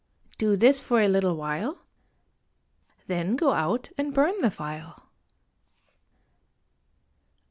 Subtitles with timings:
[0.39, 1.85] Do this for a little while,
[3.05, 5.11] Then go out and burn the file.